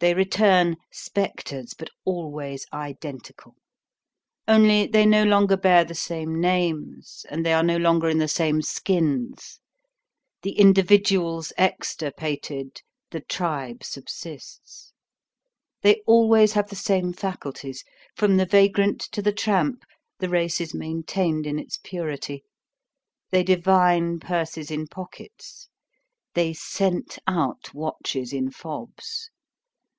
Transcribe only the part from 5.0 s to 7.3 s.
no longer bear the same names